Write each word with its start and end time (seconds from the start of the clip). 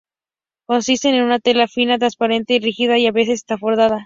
Consisten 0.65 1.13
en 1.13 1.25
una 1.25 1.37
tela 1.37 1.67
fina, 1.67 1.99
transparente 1.99 2.55
y 2.55 2.59
rígida 2.59 2.97
y 2.97 3.05
a 3.05 3.11
veces 3.11 3.35
está 3.35 3.55
bordada. 3.57 3.99